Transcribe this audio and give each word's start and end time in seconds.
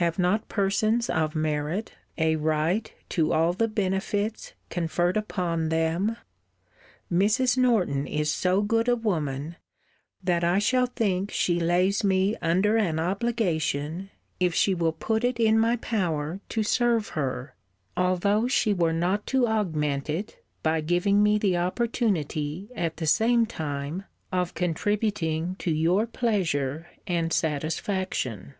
Have 0.00 0.18
not 0.18 0.48
persons 0.48 1.10
of 1.10 1.34
merit 1.36 1.92
a 2.16 2.36
right 2.36 2.90
to 3.10 3.34
all 3.34 3.52
the 3.52 3.68
benefits 3.68 4.54
conferred 4.70 5.18
upon 5.18 5.68
them? 5.68 6.16
Mrs. 7.12 7.58
Norton 7.58 8.06
is 8.06 8.32
so 8.32 8.62
good 8.62 8.88
a 8.88 8.96
woman, 8.96 9.56
that 10.24 10.42
I 10.42 10.58
shall 10.60 10.86
think 10.86 11.30
she 11.30 11.60
lays 11.60 12.02
me 12.02 12.36
under 12.40 12.78
an 12.78 12.98
obligation 12.98 14.08
if 14.40 14.54
she 14.54 14.72
will 14.74 14.92
put 14.94 15.24
it 15.24 15.38
in 15.38 15.58
my 15.58 15.76
power 15.76 16.40
to 16.48 16.62
serve 16.62 17.08
her; 17.08 17.54
although 17.98 18.48
she 18.48 18.72
were 18.72 18.94
not 18.94 19.26
to 19.26 19.46
augment 19.46 20.08
it, 20.08 20.42
by 20.62 20.80
giving 20.80 21.22
me 21.22 21.36
the 21.36 21.58
opportunity, 21.58 22.70
at 22.74 22.96
the 22.96 23.06
same 23.06 23.44
time, 23.44 24.04
of 24.32 24.54
contributing 24.54 25.54
to 25.58 25.70
your 25.70 26.06
pleasure 26.06 26.86
and 27.06 27.30
satisfaction. 27.30 28.54